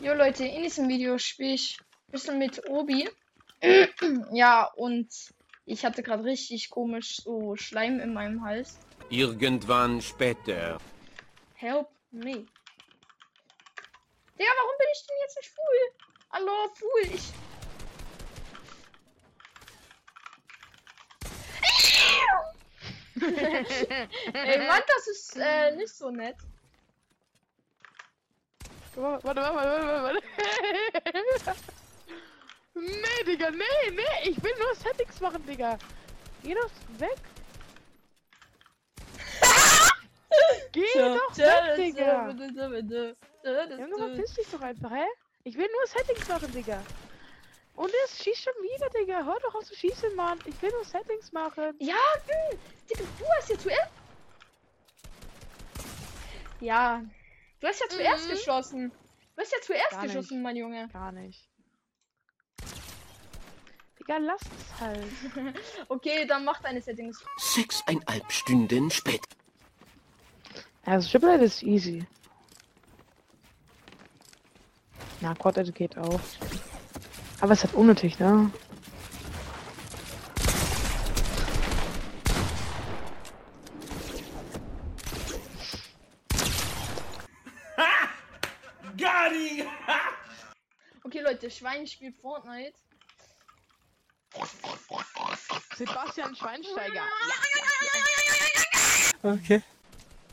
Jo 0.00 0.12
Leute, 0.12 0.44
in 0.44 0.62
diesem 0.62 0.88
Video 0.88 1.16
spiele 1.16 1.54
ich 1.54 1.78
ein 1.80 2.12
bisschen 2.12 2.38
mit 2.38 2.68
Obi. 2.68 3.08
ja, 4.32 4.64
und 4.76 5.08
ich 5.64 5.84
hatte 5.84 6.02
gerade 6.02 6.24
richtig 6.24 6.68
komisch 6.68 7.16
so 7.16 7.56
Schleim 7.56 7.98
in 8.00 8.12
meinem 8.12 8.44
Hals. 8.44 8.78
Irgendwann 9.08 10.02
später. 10.02 10.78
Help 11.54 11.88
me. 12.10 12.44
Digga, 14.38 14.50
warum 14.58 14.76
bin 14.78 14.88
ich 14.92 15.06
denn 15.06 15.16
jetzt 15.22 15.36
nicht 15.38 15.50
full? 15.50 15.90
Hallo, 16.30 16.68
full, 16.74 17.14
ich. 17.14 17.32
Ey, 24.34 24.58
Mann, 24.66 24.82
das 24.86 25.06
ist 25.08 25.36
äh, 25.36 25.74
nicht 25.74 25.94
so 25.94 26.10
nett. 26.10 26.36
Warte, 28.96 29.26
warte, 29.26 29.40
warte, 29.42 29.54
warte, 29.54 30.02
warte. 30.04 30.22
nee, 32.74 33.24
Digga, 33.26 33.50
nee, 33.50 33.90
nee, 33.90 34.30
ich 34.30 34.42
will 34.42 34.54
nur 34.58 34.74
Settings 34.74 35.20
machen, 35.20 35.44
Digga. 35.44 35.76
Geh 36.42 36.54
doch 36.54 36.70
weg. 36.98 37.18
Geh 40.72 40.94
doch 40.94 41.36
weg, 41.36 41.76
Digga. 41.76 42.30
Junge, 43.78 43.98
verpiss 43.98 44.34
dich 44.34 44.48
doch 44.48 44.62
einfach, 44.62 44.90
hä? 44.90 45.04
Ich 45.44 45.56
will 45.58 45.68
nur 45.70 45.86
Settings 45.86 46.26
machen, 46.28 46.50
Digga. 46.52 46.82
Und 47.74 47.92
es 48.06 48.24
schießt 48.24 48.44
schon 48.44 48.54
wieder, 48.62 48.88
Digga. 48.88 49.24
Hör 49.26 49.38
doch 49.42 49.54
auf 49.54 49.64
zu 49.64 49.74
schießen, 49.74 50.14
Mann. 50.16 50.38
Ich 50.46 50.60
will 50.62 50.70
nur 50.70 50.84
Settings 50.84 51.30
machen. 51.32 51.74
Ja, 51.80 51.94
mh, 52.26 52.56
Digga, 52.88 53.04
du 53.18 53.24
hast 53.36 53.50
ja 53.50 53.58
zuerst. 53.58 53.90
Ja, 56.60 57.02
du 57.60 57.66
hast 57.66 57.80
ja 57.80 57.88
zuerst 57.88 58.26
Mhm. 58.28 58.30
geschossen. 58.32 58.92
Du 59.34 59.42
hast 59.42 59.52
ja 59.52 59.58
zuerst 59.62 59.90
Gar 59.90 60.02
nicht. 60.02 60.14
geschossen, 60.14 60.42
mein 60.42 60.56
Junge. 60.56 60.88
Gar 60.92 61.12
nicht. 61.12 61.48
Digga, 63.98 64.18
lass 64.18 64.40
es 64.42 64.80
halt. 64.80 65.04
Okay, 65.88 66.26
dann 66.26 66.44
mach 66.44 66.60
deine 66.60 66.80
Settings. 66.80 67.22
Sechseinhalb 67.38 68.30
Stunden 68.30 68.90
später. 68.90 69.24
Also, 70.84 71.08
Triple 71.10 71.44
ist 71.44 71.62
easy. 71.62 72.06
Na, 75.20 75.34
Quad 75.34 75.74
geht 75.74 75.96
auch. 75.98 76.20
Aber 77.40 77.52
es 77.52 77.58
ist 77.58 77.64
halt 77.64 77.74
unnötig, 77.74 78.18
ne? 78.18 78.50
Okay, 91.16 91.24
Leute, 91.24 91.50
Schwein 91.50 91.86
spielt 91.86 92.14
Fortnite. 92.18 92.74
Sebastian 95.74 96.36
Schweinsteiger. 96.36 97.04
Okay. 99.22 99.62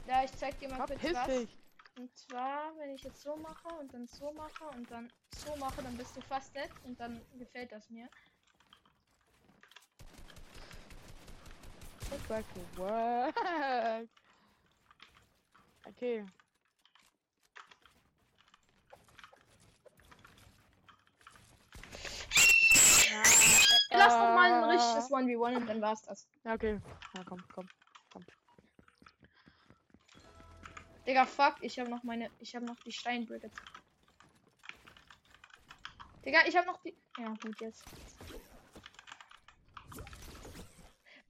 Ja, 0.06 0.26
ich 0.26 0.34
zeig 0.34 0.60
dir 0.60 0.68
mal 0.68 0.86
kurz 0.86 0.90
Verpiss 1.00 1.14
was. 1.14 1.28
dich. 1.28 1.58
Und 1.98 2.18
zwar, 2.18 2.78
wenn 2.80 2.90
ich 2.96 3.02
jetzt 3.04 3.22
so 3.22 3.38
mache 3.38 3.70
und 3.80 3.94
dann 3.94 4.06
so 4.08 4.34
mache 4.34 4.66
und 4.76 4.92
dann 4.92 5.10
so 5.38 5.56
mache, 5.56 5.82
dann 5.82 5.96
bist 5.96 6.18
du 6.18 6.22
fast 6.22 6.54
dead 6.54 6.70
und 6.84 7.00
dann 7.00 7.22
gefällt 7.40 7.72
das 7.72 7.90
mir. 7.90 8.10
Back 12.28 12.44
to 12.54 12.82
work. 12.82 13.36
Okay. 15.86 16.26
Lass 23.92 24.14
doch 24.14 24.34
mal 24.34 24.52
ein 24.52 24.64
Ah. 24.64 24.68
richtiges 24.70 25.03
1v1 25.14 25.58
und 25.58 25.68
dann 25.68 25.82
war's 25.82 26.02
das. 26.04 26.28
Ja, 26.44 26.54
okay. 26.54 26.80
Ja, 27.16 27.24
komm, 27.24 27.44
komm. 27.54 27.68
Digga, 31.06 31.26
fuck, 31.26 31.56
ich 31.62 31.78
habe 31.80 31.90
noch 31.90 32.04
meine, 32.04 32.30
ich 32.40 32.56
habe 32.56 32.66
noch 32.66 32.80
die 32.86 32.92
Steinbrücke. 32.92 33.52
Digga, 36.26 36.40
ich 36.48 36.56
habe 36.56 36.68
noch 36.68 36.82
die. 36.82 36.96
Ja, 37.18 37.34
gut 37.42 37.60
jetzt. 37.60 37.84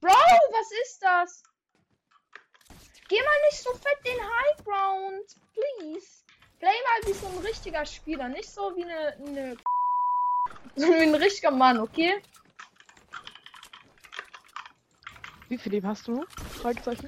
Bro, 0.00 0.10
was 0.10 0.70
ist 0.84 1.02
das? 1.02 1.42
Geh 3.08 3.18
mal 3.20 3.40
nicht 3.50 3.62
so 3.62 3.72
fett 3.74 3.98
den 4.06 4.20
High 4.20 4.64
Ground, 4.64 5.36
please. 5.52 6.24
Play 6.58 6.70
mal 6.70 7.08
wie 7.08 7.12
so 7.12 7.26
ein 7.26 7.38
richtiger 7.38 7.84
Spieler, 7.84 8.28
nicht 8.28 8.48
so 8.48 8.74
wie 8.76 8.84
eine, 8.84 9.16
eine 9.26 9.56
so 10.76 10.86
wie 10.92 11.02
ein 11.02 11.14
richtiger 11.14 11.50
Mann, 11.50 11.78
okay? 11.78 12.22
Wie 15.48 15.58
viel 15.58 15.72
Leben 15.72 15.86
hast 15.86 16.08
du? 16.08 16.24
Fragezeichen. 16.60 17.06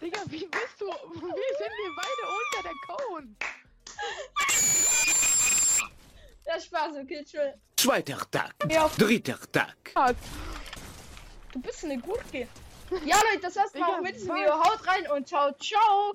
Digga, 0.00 0.20
wie 0.26 0.46
bist 0.46 0.80
du? 0.80 0.86
Wie 1.14 1.52
sind 1.58 1.72
wir 1.78 1.92
beide 1.96 2.22
unter 2.38 2.62
der 2.64 2.74
Cone? 2.86 3.28
Ja, 6.46 6.60
Spaß, 6.60 6.96
okay, 7.02 7.24
chill. 7.24 7.54
Zweiter 7.76 8.18
Tag. 8.30 8.54
Ja, 8.68 8.88
Dritter 8.96 9.38
Tag. 9.52 9.76
Du 11.52 11.60
bist 11.60 11.84
eine 11.84 11.98
Gurke. 11.98 12.48
Ja, 13.04 13.16
Leute, 13.30 13.40
das 13.42 13.56
war's 13.56 13.74
mal 13.74 14.02
mit 14.02 14.16
diesem? 14.16 14.34
Video. 14.34 14.52
Haut 14.52 14.86
rein 14.86 15.10
und 15.10 15.26
ciao, 15.26 15.52
ciao. 15.58 16.12